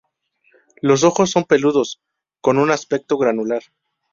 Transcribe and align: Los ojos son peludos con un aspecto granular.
Los 0.81 1.03
ojos 1.03 1.29
son 1.29 1.43
peludos 1.43 2.01
con 2.41 2.57
un 2.57 2.71
aspecto 2.71 3.19
granular. 3.19 3.61